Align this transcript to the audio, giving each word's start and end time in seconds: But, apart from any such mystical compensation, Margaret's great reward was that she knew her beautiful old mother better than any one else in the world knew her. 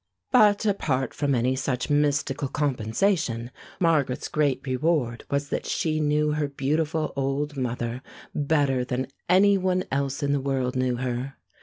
But, 0.31 0.65
apart 0.65 1.13
from 1.13 1.35
any 1.35 1.55
such 1.55 1.91
mystical 1.91 2.47
compensation, 2.47 3.51
Margaret's 3.79 4.29
great 4.29 4.65
reward 4.65 5.25
was 5.29 5.49
that 5.49 5.67
she 5.67 5.99
knew 5.99 6.31
her 6.31 6.47
beautiful 6.47 7.13
old 7.15 7.55
mother 7.55 8.01
better 8.33 8.83
than 8.83 9.05
any 9.29 9.59
one 9.59 9.83
else 9.91 10.23
in 10.23 10.31
the 10.31 10.41
world 10.41 10.75
knew 10.75 10.95
her. 10.95 11.35